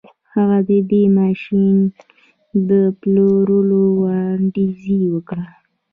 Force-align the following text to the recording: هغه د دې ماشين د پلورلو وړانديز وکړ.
هغه 0.33 0.57
د 0.69 0.71
دې 0.91 1.03
ماشين 1.19 1.77
د 2.69 2.71
پلورلو 3.01 3.81
وړانديز 3.99 4.81
وکړ. 5.13 5.39